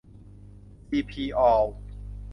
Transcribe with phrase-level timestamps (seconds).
[0.87, 1.73] ซีพี ออลล์